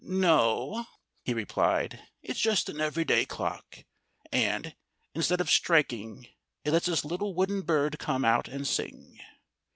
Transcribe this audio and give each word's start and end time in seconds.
"No!" 0.03 0.87
he 1.21 1.35
replied. 1.35 2.01
"It's 2.23 2.39
just 2.39 2.69
an 2.69 2.81
everyday 2.81 3.23
clock. 3.23 3.85
And, 4.31 4.75
instead 5.13 5.39
of 5.39 5.51
striking, 5.51 6.27
it 6.65 6.71
lets 6.73 6.87
this 6.87 7.05
little 7.05 7.35
wooden 7.35 7.61
bird 7.61 7.99
come 7.99 8.25
out 8.25 8.47
and 8.47 8.65
sing." 8.65 9.19